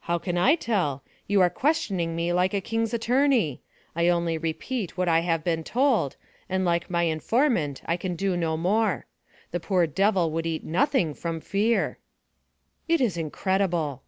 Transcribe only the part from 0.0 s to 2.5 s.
"How can I tell? You are questioning me